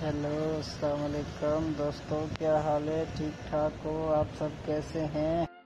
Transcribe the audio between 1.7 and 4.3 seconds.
दोस्तों क्या हाल है? ठीक ठाक हो? आप